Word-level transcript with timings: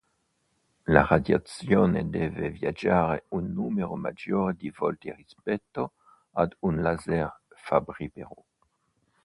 La 0.87 1.03
radiazione 1.05 2.09
deve 2.09 2.49
viaggiare 2.49 3.25
un 3.33 3.51
numero 3.53 3.95
maggiore 3.95 4.55
di 4.55 4.73
volte 4.75 5.13
rispetto 5.13 5.93
ad 6.31 6.55
un 6.61 6.81
laser 6.81 7.31
Fabry-Pérot. 7.49 8.43